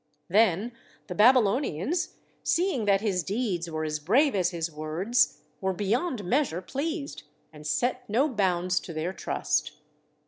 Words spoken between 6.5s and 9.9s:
pleased, and set no bounds to their trust.